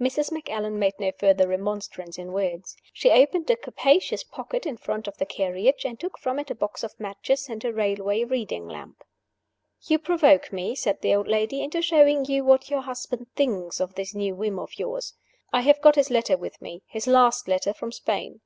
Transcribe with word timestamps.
Mrs. 0.00 0.30
Macallan 0.30 0.78
made 0.78 1.00
no 1.00 1.10
further 1.10 1.48
remonstrance 1.48 2.16
in 2.16 2.30
words. 2.32 2.76
She 2.92 3.10
opened 3.10 3.50
a 3.50 3.56
capacious 3.56 4.22
pocket 4.22 4.66
in 4.66 4.76
front 4.76 5.08
of 5.08 5.16
the 5.18 5.26
carriage, 5.26 5.84
and 5.84 5.98
took 5.98 6.16
from 6.16 6.38
it 6.38 6.48
a 6.48 6.54
box 6.54 6.84
of 6.84 6.94
matches 7.00 7.48
and 7.48 7.64
a 7.64 7.72
railway 7.72 8.22
reading 8.22 8.68
lamp. 8.68 9.02
"You 9.82 9.98
provoke 9.98 10.52
me," 10.52 10.76
said 10.76 11.00
the 11.00 11.12
old 11.16 11.26
lady, 11.26 11.60
"into 11.60 11.82
showing 11.82 12.24
you 12.24 12.44
what 12.44 12.70
your 12.70 12.82
husband 12.82 13.26
thinks 13.34 13.80
of 13.80 13.96
this 13.96 14.14
new 14.14 14.36
whim 14.36 14.60
of 14.60 14.78
yours. 14.78 15.14
I 15.52 15.62
have 15.62 15.80
got 15.80 15.96
his 15.96 16.08
letter 16.08 16.36
with 16.36 16.62
me 16.62 16.82
his 16.86 17.08
last 17.08 17.48
letter 17.48 17.74
from 17.74 17.90
Spain. 17.90 18.42